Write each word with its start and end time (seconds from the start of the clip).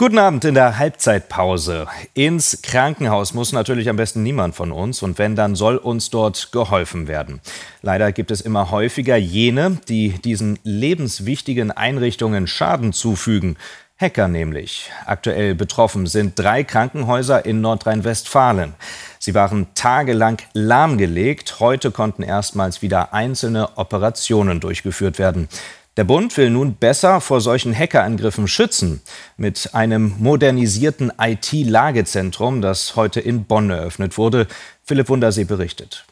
Guten 0.00 0.18
Abend 0.18 0.46
in 0.46 0.54
der 0.54 0.78
Halbzeitpause. 0.78 1.86
Ins 2.14 2.62
Krankenhaus 2.62 3.34
muss 3.34 3.52
natürlich 3.52 3.90
am 3.90 3.96
besten 3.96 4.22
niemand 4.22 4.54
von 4.54 4.72
uns 4.72 5.02
und 5.02 5.18
wenn, 5.18 5.36
dann 5.36 5.54
soll 5.54 5.76
uns 5.76 6.08
dort 6.08 6.52
geholfen 6.52 7.06
werden. 7.06 7.42
Leider 7.82 8.10
gibt 8.10 8.30
es 8.30 8.40
immer 8.40 8.70
häufiger 8.70 9.18
jene, 9.18 9.76
die 9.90 10.12
diesen 10.12 10.58
lebenswichtigen 10.62 11.70
Einrichtungen 11.70 12.46
Schaden 12.46 12.94
zufügen. 12.94 13.58
Hacker 14.00 14.28
nämlich. 14.28 14.90
Aktuell 15.04 15.54
betroffen 15.54 16.06
sind 16.06 16.38
drei 16.38 16.64
Krankenhäuser 16.64 17.44
in 17.44 17.60
Nordrhein-Westfalen. 17.60 18.72
Sie 19.18 19.34
waren 19.34 19.66
tagelang 19.74 20.38
lahmgelegt. 20.54 21.60
Heute 21.60 21.90
konnten 21.90 22.22
erstmals 22.22 22.80
wieder 22.80 23.12
einzelne 23.12 23.76
Operationen 23.76 24.60
durchgeführt 24.60 25.18
werden. 25.18 25.50
Der 25.96 26.04
Bund 26.04 26.36
will 26.36 26.50
nun 26.50 26.74
besser 26.74 27.20
vor 27.20 27.40
solchen 27.40 27.76
Hackerangriffen 27.76 28.46
schützen. 28.46 29.00
Mit 29.36 29.74
einem 29.74 30.14
modernisierten 30.18 31.12
IT-Lagezentrum, 31.20 32.62
das 32.62 32.94
heute 32.94 33.18
in 33.18 33.44
Bonn 33.44 33.70
eröffnet 33.70 34.16
wurde. 34.16 34.46
Philipp 34.84 35.08
Wundersee 35.08 35.44
berichtet. 35.44 36.04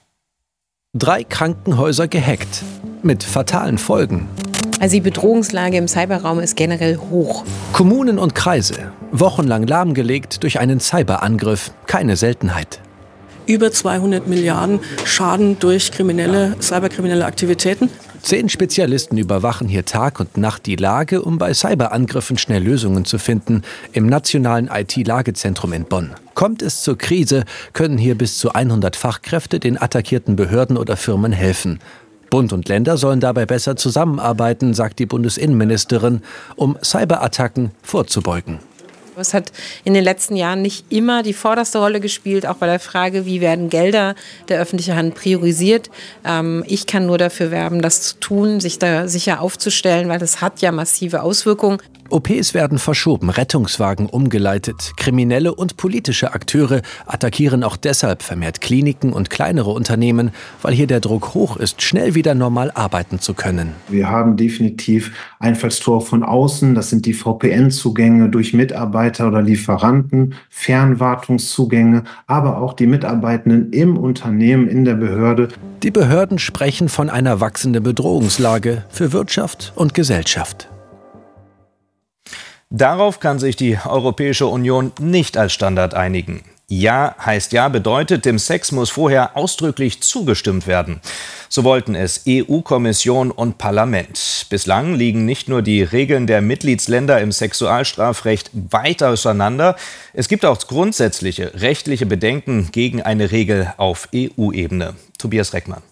Drei 0.95 1.23
Krankenhäuser 1.23 2.09
gehackt. 2.09 2.64
Mit 3.02 3.23
fatalen 3.23 3.78
Folgen. 3.78 4.28
Also 4.80 4.95
die 4.95 5.01
Bedrohungslage 5.01 5.77
im 5.77 5.87
Cyberraum 5.87 6.40
ist 6.40 6.56
generell 6.56 6.96
hoch. 6.96 7.45
Kommunen 7.73 8.18
und 8.18 8.34
Kreise, 8.34 8.92
wochenlang 9.12 9.65
lahmgelegt 9.65 10.42
durch 10.42 10.59
einen 10.59 10.80
Cyberangriff. 10.80 11.70
Keine 11.87 12.16
Seltenheit 12.16 12.80
über 13.48 13.73
200 13.73 14.29
Milliarden 14.29 14.80
Schaden 15.04 15.59
durch 15.59 15.90
kriminelle, 15.90 16.54
cyberkriminelle 16.60 17.24
Aktivitäten. 17.24 17.90
Zehn 18.28 18.50
Spezialisten 18.50 19.16
überwachen 19.16 19.68
hier 19.68 19.87
Tag 19.87 20.21
und 20.21 20.37
Nacht 20.37 20.66
die 20.66 20.76
Lage, 20.76 21.23
um 21.23 21.38
bei 21.38 21.54
Cyberangriffen 21.54 22.37
schnell 22.37 22.62
Lösungen 22.62 23.07
zu 23.07 23.16
finden, 23.16 23.62
im 23.93 24.04
nationalen 24.04 24.68
IT-Lagezentrum 24.68 25.73
in 25.73 25.87
Bonn. 25.87 26.10
Kommt 26.35 26.60
es 26.60 26.82
zur 26.82 26.98
Krise, 26.98 27.46
können 27.73 27.96
hier 27.96 28.18
bis 28.18 28.37
zu 28.37 28.52
100 28.52 28.96
Fachkräfte 28.96 29.59
den 29.59 29.80
attackierten 29.80 30.37
Behörden 30.37 30.76
oder 30.76 30.98
Firmen 30.98 31.32
helfen. 31.32 31.79
Bund 32.29 32.52
und 32.52 32.68
Länder 32.68 32.98
sollen 32.98 33.20
dabei 33.20 33.46
besser 33.46 33.76
zusammenarbeiten, 33.76 34.74
sagt 34.74 34.98
die 34.98 35.07
Bundesinnenministerin, 35.07 36.20
um 36.54 36.76
Cyberattacken 36.82 37.70
vorzubeugen. 37.82 38.59
Es 39.19 39.35
hat 39.35 39.52
in 39.85 39.95
den 39.95 40.05
letzten 40.05 40.37
Jahren 40.37 40.63
nicht 40.63 40.87
immer 40.91 41.23
die 41.23 41.33
vorderste 41.33 41.79
Rolle 41.79 42.01
gespielt, 42.01 42.47
auch 42.47 42.57
bei 42.57 42.66
der 42.66 42.80
Frage, 42.80 43.27
wie 43.27 43.41
werden 43.41 43.69
Gelder 43.69 44.15
der 44.49 44.60
öffentlichen 44.60 44.97
Hand 44.97 45.15
priorisiert. 45.15 45.91
Ähm, 46.25 46.65
ich 46.66 46.87
kann 46.87 47.07
nur 47.07 47.19
dafür 47.19 47.51
werben, 47.51 47.83
das 47.83 48.02
zu 48.02 48.16
tun, 48.21 48.60
sich 48.60 48.79
da 48.79 49.09
sicher 49.09 49.41
aufzustellen, 49.41 50.09
weil 50.09 50.19
das 50.19 50.41
hat 50.41 50.60
ja 50.60 50.73
massive 50.73 51.23
Auswirkungen. 51.23 51.79
OPs 52.10 52.54
werden 52.54 52.78
verschoben, 52.78 53.30
Rettungswagen 53.30 54.06
umgeleitet. 54.06 54.92
Kriminelle 54.96 55.54
und 55.54 55.76
politische 55.76 56.32
Akteure 56.32 56.82
attackieren 57.06 57.62
auch 57.62 57.76
deshalb 57.76 58.23
vermehrt 58.23 58.60
Kliniken 58.60 59.12
und 59.12 59.30
kleinere 59.30 59.70
Unternehmen, 59.70 60.30
weil 60.62 60.74
hier 60.74 60.86
der 60.86 61.01
Druck 61.01 61.34
hoch 61.34 61.56
ist, 61.56 61.82
schnell 61.82 62.14
wieder 62.14 62.34
normal 62.34 62.70
arbeiten 62.74 63.20
zu 63.20 63.34
können. 63.34 63.74
Wir 63.88 64.09
haben 64.09 64.36
definitiv 64.36 65.12
Einfallstore 65.38 66.00
von 66.00 66.22
außen. 66.22 66.75
Das 66.75 66.91
sind 66.91 67.04
die 67.06 67.12
VPN-Zugänge 67.12 68.28
durch 68.28 68.54
Mitarbeiter 68.54 69.28
oder 69.28 69.42
Lieferanten, 69.42 70.34
Fernwartungszugänge, 70.48 72.04
aber 72.26 72.59
auch 72.59 72.72
die 72.72 72.86
Mitarbeitenden 72.86 73.72
im 73.72 73.97
Unternehmen, 73.98 74.69
in 74.69 74.84
der 74.84 74.94
Behörde. 74.94 75.48
Die 75.82 75.91
Behörden 75.91 76.38
sprechen 76.38 76.88
von 76.88 77.10
einer 77.10 77.41
wachsenden 77.41 77.82
Bedrohungslage 77.82 78.84
für 78.88 79.12
Wirtschaft 79.12 79.72
und 79.76 79.94
Gesellschaft. 79.94 80.69
Darauf 82.71 83.19
kann 83.19 83.38
sich 83.38 83.56
die 83.56 83.78
Europäische 83.82 84.47
Union 84.47 84.92
nicht 85.00 85.38
als 85.38 85.54
Standard 85.54 85.94
einigen. 85.94 86.42
Ja 86.70 87.15
heißt 87.25 87.53
Ja 87.53 87.70
bedeutet, 87.70 88.26
dem 88.26 88.38
Sex 88.38 88.72
muss 88.72 88.91
vorher 88.91 89.38
ausdrücklich 89.38 90.03
zugestimmt 90.03 90.66
werden. 90.66 91.00
So 91.48 91.65
wollten 91.65 91.94
es 91.94 92.25
EU-Kommission 92.28 93.31
und 93.31 93.56
Parlament. 93.56 94.47
Bislang 94.50 94.94
liegen 94.94 95.25
nicht 95.25 95.48
nur 95.48 95.62
die 95.62 95.82
Regeln 95.82 96.26
der 96.26 96.42
Mitgliedsländer 96.42 97.22
im 97.22 97.32
Sexualstrafrecht 97.32 98.50
weit 98.53 99.03
auseinander, 99.03 99.76
es 100.12 100.28
gibt 100.28 100.44
auch 100.44 100.59
grundsätzliche 100.59 101.53
rechtliche 101.54 102.04
Bedenken 102.04 102.69
gegen 102.71 103.00
eine 103.00 103.31
Regel 103.31 103.72
auf 103.78 104.10
EU-Ebene. 104.15 104.94
Tobias 105.16 105.54
Reckmann. 105.54 105.82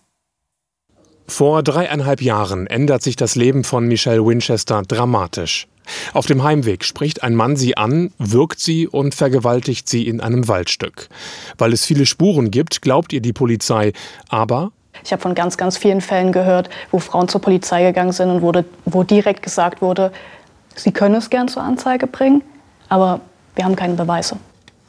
Vor 1.26 1.62
dreieinhalb 1.62 2.20
Jahren 2.20 2.66
ändert 2.66 3.02
sich 3.02 3.16
das 3.16 3.34
Leben 3.34 3.64
von 3.64 3.88
Michelle 3.88 4.24
Winchester 4.26 4.82
dramatisch. 4.86 5.68
Auf 6.12 6.26
dem 6.26 6.42
Heimweg 6.42 6.84
spricht 6.84 7.22
ein 7.22 7.34
Mann 7.34 7.56
sie 7.56 7.76
an, 7.76 8.12
wirkt 8.18 8.60
sie 8.60 8.86
und 8.86 9.14
vergewaltigt 9.14 9.88
sie 9.88 10.06
in 10.06 10.20
einem 10.20 10.48
Waldstück. 10.48 11.08
Weil 11.58 11.72
es 11.72 11.84
viele 11.84 12.06
Spuren 12.06 12.50
gibt, 12.50 12.82
glaubt 12.82 13.12
ihr 13.12 13.20
die 13.20 13.32
Polizei, 13.32 13.92
aber 14.28 14.72
ich 15.04 15.12
habe 15.12 15.22
von 15.22 15.34
ganz, 15.34 15.56
ganz 15.56 15.76
vielen 15.76 16.00
Fällen 16.00 16.32
gehört, 16.32 16.70
wo 16.90 16.98
Frauen 16.98 17.28
zur 17.28 17.40
Polizei 17.40 17.82
gegangen 17.84 18.12
sind 18.12 18.30
und 18.30 18.42
wurde, 18.42 18.64
wo 18.84 19.02
direkt 19.02 19.42
gesagt 19.42 19.82
wurde, 19.82 20.10
sie 20.74 20.90
können 20.90 21.14
es 21.14 21.30
gern 21.30 21.48
zur 21.48 21.62
Anzeige 21.62 22.06
bringen, 22.06 22.42
aber 22.88 23.20
wir 23.54 23.64
haben 23.64 23.76
keine 23.76 23.94
Beweise. 23.94 24.36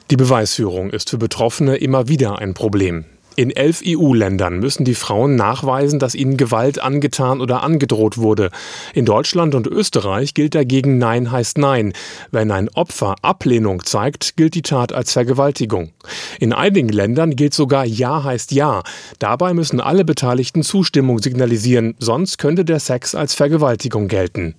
Die 0.09 0.16
Beweisführung 0.16 0.90
ist 0.90 1.09
für 1.09 1.18
Betroffene 1.18 1.75
immer 1.75 2.08
wieder 2.08 2.40
ein 2.40 2.53
Problem. 2.53 3.06
In 3.39 3.51
elf 3.51 3.83
EU-Ländern 3.85 4.57
müssen 4.57 4.83
die 4.83 4.95
Frauen 4.95 5.35
nachweisen, 5.35 5.99
dass 5.99 6.15
ihnen 6.15 6.37
Gewalt 6.37 6.81
angetan 6.81 7.39
oder 7.39 7.61
angedroht 7.61 8.17
wurde. 8.17 8.49
In 8.95 9.05
Deutschland 9.05 9.53
und 9.53 9.67
Österreich 9.67 10.33
gilt 10.33 10.55
dagegen 10.55 10.97
Nein 10.97 11.31
heißt 11.31 11.59
Nein. 11.59 11.93
Wenn 12.31 12.49
ein 12.49 12.67
Opfer 12.69 13.13
Ablehnung 13.21 13.85
zeigt, 13.85 14.37
gilt 14.37 14.55
die 14.55 14.63
Tat 14.63 14.91
als 14.91 15.13
Vergewaltigung. 15.13 15.91
In 16.39 16.51
einigen 16.51 16.89
Ländern 16.89 17.35
gilt 17.35 17.53
sogar 17.53 17.85
Ja 17.85 18.23
heißt 18.23 18.53
Ja. 18.53 18.81
Dabei 19.19 19.53
müssen 19.53 19.81
alle 19.81 20.03
Beteiligten 20.03 20.63
Zustimmung 20.63 21.19
signalisieren, 21.19 21.93
sonst 21.99 22.39
könnte 22.39 22.65
der 22.65 22.79
Sex 22.79 23.13
als 23.13 23.35
Vergewaltigung 23.35 24.07
gelten. 24.07 24.55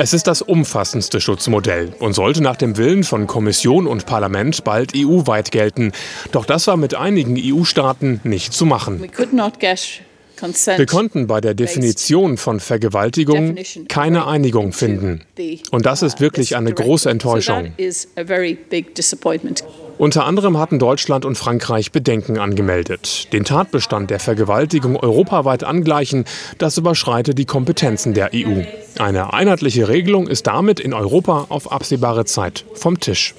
Es 0.00 0.12
ist 0.12 0.28
das 0.28 0.42
umfassendste 0.42 1.20
Schutzmodell 1.20 1.92
und 1.98 2.12
sollte 2.12 2.40
nach 2.40 2.54
dem 2.54 2.76
Willen 2.76 3.02
von 3.02 3.26
Kommission 3.26 3.88
und 3.88 4.06
Parlament 4.06 4.62
bald 4.62 4.92
EU-weit 4.94 5.50
gelten. 5.50 5.90
Doch 6.30 6.46
das 6.46 6.68
war 6.68 6.76
mit 6.76 6.94
einigen 6.94 7.36
EU-Staaten 7.36 8.20
nicht 8.22 8.52
zu 8.52 8.64
machen. 8.64 9.00
Wir 9.00 10.86
konnten 10.86 11.26
bei 11.26 11.40
der 11.40 11.54
Definition 11.54 12.36
von 12.36 12.60
Vergewaltigung 12.60 13.56
keine 13.88 14.28
Einigung 14.28 14.72
finden. 14.72 15.22
Und 15.72 15.84
das 15.84 16.02
ist 16.04 16.20
wirklich 16.20 16.54
eine 16.54 16.72
große 16.72 17.10
Enttäuschung. 17.10 17.72
Unter 19.98 20.26
anderem 20.26 20.58
hatten 20.58 20.78
Deutschland 20.78 21.24
und 21.24 21.36
Frankreich 21.36 21.90
Bedenken 21.90 22.38
angemeldet. 22.38 23.32
Den 23.32 23.42
Tatbestand 23.42 24.10
der 24.10 24.20
Vergewaltigung 24.20 24.96
europaweit 24.96 25.64
angleichen, 25.64 26.24
das 26.58 26.78
überschreite 26.78 27.34
die 27.34 27.46
Kompetenzen 27.46 28.14
der 28.14 28.30
EU. 28.32 28.62
Eine 29.00 29.32
einheitliche 29.32 29.88
Regelung 29.88 30.28
ist 30.28 30.46
damit 30.46 30.78
in 30.78 30.94
Europa 30.94 31.46
auf 31.48 31.72
absehbare 31.72 32.24
Zeit 32.24 32.64
vom 32.74 33.00
Tisch. 33.00 33.34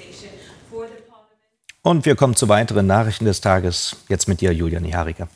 Und 1.82 2.04
wir 2.04 2.14
kommen 2.14 2.36
zu 2.36 2.50
weiteren 2.50 2.86
Nachrichten 2.86 3.24
des 3.24 3.40
Tages. 3.40 3.96
Jetzt 4.10 4.28
mit 4.28 4.42
dir, 4.42 4.52
Julia 4.52 4.80
Nihariger. 4.80 5.28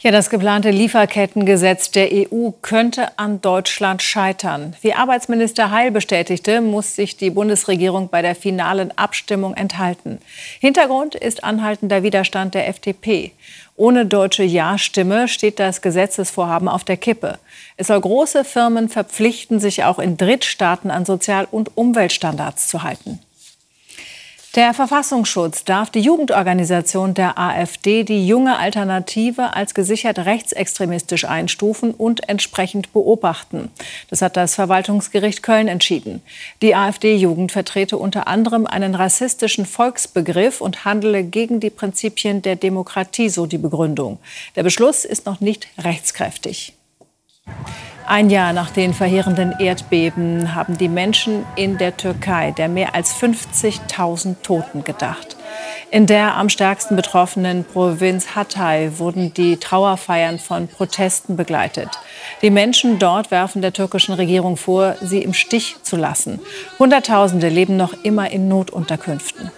Ja, 0.00 0.12
das 0.12 0.30
geplante 0.30 0.70
Lieferkettengesetz 0.70 1.90
der 1.90 2.08
EU 2.12 2.50
könnte 2.62 3.18
an 3.18 3.40
Deutschland 3.40 4.00
scheitern. 4.00 4.76
Wie 4.80 4.94
Arbeitsminister 4.94 5.72
Heil 5.72 5.90
bestätigte, 5.90 6.60
muss 6.60 6.94
sich 6.94 7.16
die 7.16 7.30
Bundesregierung 7.30 8.08
bei 8.08 8.22
der 8.22 8.36
finalen 8.36 8.96
Abstimmung 8.96 9.54
enthalten. 9.54 10.20
Hintergrund 10.60 11.16
ist 11.16 11.42
anhaltender 11.42 12.04
Widerstand 12.04 12.54
der 12.54 12.68
FDP. 12.68 13.32
Ohne 13.74 14.06
deutsche 14.06 14.44
Ja-Stimme 14.44 15.26
steht 15.26 15.58
das 15.58 15.82
Gesetzesvorhaben 15.82 16.68
auf 16.68 16.84
der 16.84 16.96
Kippe. 16.96 17.38
Es 17.76 17.88
soll 17.88 18.00
große 18.00 18.44
Firmen 18.44 18.88
verpflichten, 18.88 19.58
sich 19.58 19.84
auch 19.84 19.98
in 19.98 20.16
Drittstaaten 20.16 20.90
an 20.90 21.04
Sozial- 21.04 21.48
und 21.50 21.76
Umweltstandards 21.76 22.68
zu 22.68 22.82
halten. 22.84 23.20
Der 24.56 24.72
Verfassungsschutz 24.72 25.64
darf 25.64 25.90
die 25.90 26.00
Jugendorganisation 26.00 27.12
der 27.12 27.38
AfD, 27.38 28.02
die 28.02 28.26
junge 28.26 28.58
Alternative, 28.58 29.54
als 29.54 29.74
gesichert 29.74 30.20
rechtsextremistisch 30.20 31.26
einstufen 31.26 31.92
und 31.92 32.30
entsprechend 32.30 32.94
beobachten. 32.94 33.70
Das 34.08 34.22
hat 34.22 34.38
das 34.38 34.54
Verwaltungsgericht 34.54 35.42
Köln 35.42 35.68
entschieden. 35.68 36.22
Die 36.62 36.74
AfD-Jugend 36.74 37.52
vertrete 37.52 37.98
unter 37.98 38.26
anderem 38.26 38.66
einen 38.66 38.94
rassistischen 38.94 39.66
Volksbegriff 39.66 40.62
und 40.62 40.86
handele 40.86 41.24
gegen 41.24 41.60
die 41.60 41.70
Prinzipien 41.70 42.40
der 42.40 42.56
Demokratie, 42.56 43.28
so 43.28 43.44
die 43.44 43.58
Begründung. 43.58 44.18
Der 44.56 44.62
Beschluss 44.62 45.04
ist 45.04 45.26
noch 45.26 45.40
nicht 45.40 45.68
rechtskräftig. 45.76 46.77
Ein 48.06 48.30
Jahr 48.30 48.54
nach 48.54 48.70
den 48.70 48.94
verheerenden 48.94 49.54
Erdbeben 49.58 50.54
haben 50.54 50.78
die 50.78 50.88
Menschen 50.88 51.44
in 51.56 51.76
der 51.76 51.96
Türkei 51.96 52.52
der 52.52 52.68
mehr 52.68 52.94
als 52.94 53.14
50.000 53.14 54.36
Toten 54.42 54.82
gedacht. 54.82 55.36
In 55.90 56.06
der 56.06 56.36
am 56.36 56.48
stärksten 56.48 56.96
betroffenen 56.96 57.64
Provinz 57.64 58.34
Hatay 58.34 58.98
wurden 58.98 59.34
die 59.34 59.58
Trauerfeiern 59.58 60.38
von 60.38 60.68
Protesten 60.68 61.36
begleitet. 61.36 61.88
Die 62.40 62.50
Menschen 62.50 62.98
dort 62.98 63.30
werfen 63.30 63.62
der 63.62 63.72
türkischen 63.72 64.14
Regierung 64.14 64.56
vor, 64.56 64.96
sie 65.02 65.22
im 65.22 65.34
Stich 65.34 65.76
zu 65.82 65.96
lassen. 65.96 66.40
Hunderttausende 66.78 67.48
leben 67.48 67.76
noch 67.76 67.92
immer 68.04 68.30
in 68.30 68.48
Notunterkünften. 68.48 69.50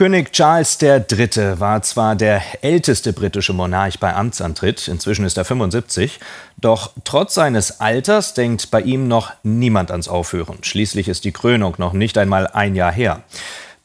König 0.00 0.32
Charles 0.32 0.80
III. 0.80 1.60
war 1.60 1.82
zwar 1.82 2.16
der 2.16 2.40
älteste 2.62 3.12
britische 3.12 3.52
Monarch 3.52 3.98
bei 3.98 4.14
Amtsantritt, 4.14 4.88
inzwischen 4.88 5.26
ist 5.26 5.36
er 5.36 5.44
75, 5.44 6.20
doch 6.56 6.92
trotz 7.04 7.34
seines 7.34 7.82
Alters 7.82 8.32
denkt 8.32 8.70
bei 8.70 8.80
ihm 8.80 9.08
noch 9.08 9.30
niemand 9.42 9.90
ans 9.90 10.08
Aufhören. 10.08 10.56
Schließlich 10.62 11.06
ist 11.06 11.26
die 11.26 11.32
Krönung 11.32 11.74
noch 11.76 11.92
nicht 11.92 12.16
einmal 12.16 12.46
ein 12.46 12.76
Jahr 12.76 12.92
her. 12.92 13.24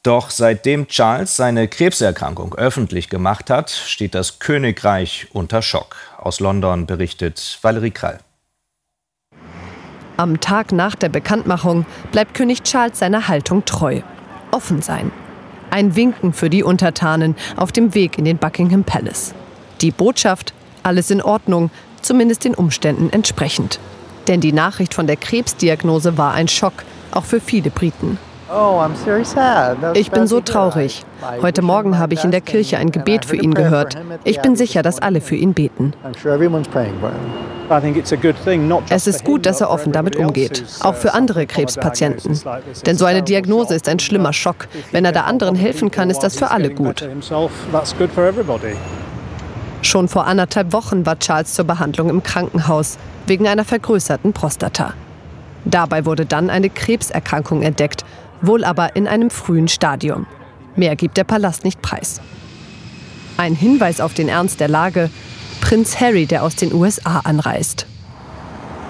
Doch 0.03 0.29
seitdem 0.29 0.87
Charles 0.87 1.35
seine 1.35 1.67
Krebserkrankung 1.67 2.55
öffentlich 2.55 3.09
gemacht 3.09 3.49
hat, 3.49 3.69
steht 3.69 4.15
das 4.15 4.39
Königreich 4.39 5.27
unter 5.33 5.61
Schock. 5.61 5.97
Aus 6.17 6.39
London 6.39 6.85
berichtet 6.85 7.59
Valerie 7.61 7.91
Krall. 7.91 8.19
Am 10.15 10.39
Tag 10.39 10.71
nach 10.71 10.95
der 10.95 11.09
Bekanntmachung 11.09 11.85
bleibt 12.13 12.35
König 12.35 12.63
Charles 12.63 12.99
seiner 12.99 13.27
Haltung 13.27 13.65
treu. 13.65 13.99
Offen 14.51 14.81
sein. 14.81 15.11
Ein 15.75 15.97
Winken 15.97 16.31
für 16.31 16.49
die 16.49 16.63
Untertanen 16.63 17.35
auf 17.57 17.73
dem 17.73 17.93
Weg 17.93 18.17
in 18.17 18.23
den 18.23 18.37
Buckingham 18.37 18.85
Palace. 18.85 19.35
Die 19.81 19.91
Botschaft, 19.91 20.53
alles 20.83 21.11
in 21.11 21.21
Ordnung, 21.21 21.69
zumindest 22.01 22.45
den 22.45 22.55
Umständen 22.55 23.09
entsprechend. 23.09 23.81
Denn 24.29 24.39
die 24.39 24.53
Nachricht 24.53 24.93
von 24.93 25.05
der 25.05 25.17
Krebsdiagnose 25.17 26.17
war 26.17 26.33
ein 26.33 26.47
Schock, 26.47 26.71
auch 27.11 27.25
für 27.25 27.41
viele 27.41 27.71
Briten. 27.71 28.17
Oh, 28.49 28.81
ich 29.95 30.11
bin 30.11 30.27
so 30.27 30.39
traurig. 30.39 31.03
Heute 31.41 31.61
Morgen 31.61 31.97
habe 31.97 32.13
ich 32.13 32.23
in 32.23 32.31
der 32.31 32.39
Kirche 32.39 32.77
ein 32.77 32.91
Gebet 32.91 33.25
für 33.25 33.35
ihn 33.35 33.53
gehört. 33.53 33.97
Ich 34.23 34.39
bin 34.39 34.55
sicher, 34.55 34.81
dass 34.81 35.01
alle 35.01 35.19
für 35.19 35.35
ihn 35.35 35.53
beten. 35.53 35.91
Es 38.89 39.07
ist 39.07 39.23
gut, 39.23 39.45
dass 39.45 39.61
er 39.61 39.69
offen 39.69 39.91
damit 39.91 40.15
umgeht, 40.15 40.63
auch 40.81 40.95
für 40.95 41.13
andere 41.13 41.45
Krebspatienten. 41.45 42.39
Denn 42.85 42.97
so 42.97 43.05
eine 43.05 43.23
Diagnose 43.23 43.75
ist 43.75 43.87
ein 43.89 43.99
schlimmer 43.99 44.33
Schock. 44.33 44.67
Wenn 44.91 45.05
er 45.05 45.11
da 45.11 45.21
anderen 45.21 45.55
helfen 45.55 45.91
kann, 45.91 46.09
ist 46.09 46.19
das 46.19 46.37
für 46.37 46.51
alle 46.51 46.69
gut. 46.69 47.07
Schon 49.81 50.07
vor 50.07 50.25
anderthalb 50.25 50.73
Wochen 50.73 51.05
war 51.05 51.19
Charles 51.19 51.53
zur 51.53 51.65
Behandlung 51.65 52.09
im 52.09 52.23
Krankenhaus 52.23 52.97
wegen 53.27 53.47
einer 53.47 53.65
vergrößerten 53.65 54.33
Prostata. 54.33 54.93
Dabei 55.63 56.05
wurde 56.05 56.25
dann 56.25 56.49
eine 56.49 56.69
Krebserkrankung 56.69 57.61
entdeckt 57.61 58.03
wohl 58.41 58.63
aber 58.63 58.95
in 58.95 59.07
einem 59.07 59.29
frühen 59.29 59.67
Stadium. 59.67 60.25
Mehr 60.75 60.95
gibt 60.95 61.17
der 61.17 61.23
Palast 61.23 61.63
nicht 61.63 61.81
preis. 61.81 62.21
Ein 63.37 63.55
Hinweis 63.55 64.01
auf 64.01 64.13
den 64.13 64.29
Ernst 64.29 64.59
der 64.59 64.67
Lage, 64.67 65.09
Prinz 65.65 65.99
Harry, 65.99 66.27
der 66.27 66.43
aus 66.43 66.55
den 66.55 66.71
USA 66.75 67.21
anreist. 67.23 67.87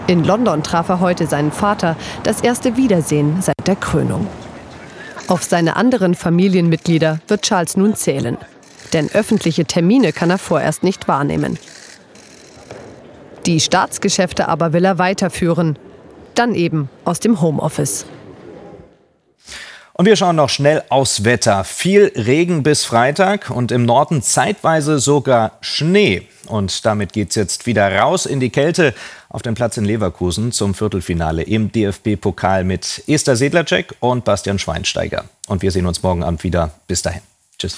In 0.08 0.26
London 0.26 0.62
traf 0.62 0.90
er 0.90 1.00
heute 1.00 1.26
seinen 1.26 1.54
Vater, 1.54 1.96
das 2.24 2.42
erste 2.42 2.76
Wiedersehen 2.76 3.42
seit 3.42 3.66
der 3.66 3.78
Krönung. 3.78 4.28
Auf 5.30 5.42
seine 5.44 5.78
anderen 5.78 6.16
Familienmitglieder 6.16 7.22
wird 7.30 7.44
Charles 7.44 7.78
nun 7.78 7.96
zählen. 7.96 8.38
Denn 8.92 9.10
öffentliche 9.10 9.64
Termine 9.64 10.12
kann 10.12 10.30
er 10.30 10.38
vorerst 10.38 10.84
nicht 10.84 11.08
wahrnehmen. 11.08 11.58
Die 13.46 13.62
Staatsgeschäfte 13.62 14.50
aber 14.50 14.74
will 14.74 14.84
er 14.84 14.98
weiterführen. 14.98 15.80
Dann 16.34 16.56
eben 16.56 16.90
aus 17.06 17.22
dem 17.22 17.40
Homeoffice. 17.40 18.06
Und 19.98 20.06
wir 20.06 20.18
schauen 20.18 20.36
noch 20.36 20.50
schnell 20.50 20.84
aufs 20.90 21.24
Wetter. 21.24 21.64
Viel 21.64 22.12
Regen 22.18 22.64
bis 22.64 22.84
Freitag 22.84 23.50
und 23.50 23.72
im 23.72 23.86
Norden 23.86 24.22
zeitweise 24.22 25.00
sogar 25.00 25.54
Schnee. 25.62 26.28
Und 26.48 26.86
damit 26.86 27.14
geht 27.14 27.30
es 27.30 27.36
jetzt 27.36 27.66
wieder 27.66 27.90
raus 27.98 28.26
in 28.26 28.42
die 28.42 28.50
Kälte 28.50 28.94
auf 29.30 29.42
den 29.42 29.56
Platz 29.56 29.78
in 29.78 29.86
Leverkusen 29.86 30.52
zum 30.52 30.74
Viertelfinale 30.74 31.44
im 31.44 31.72
DFB-Pokal 31.72 32.66
mit 32.66 33.04
Esther 33.08 33.38
Sedlacek 33.38 33.96
und 34.02 34.26
Bastian 34.26 34.60
Schweinsteiger. 34.60 35.24
Und 35.48 35.62
wir 35.62 35.72
sehen 35.72 35.86
uns 35.86 36.04
morgen 36.04 36.24
Abend 36.24 36.44
wieder. 36.44 36.72
Bis 36.88 37.02
dahin. 37.02 37.22
Tschüss. 37.58 37.78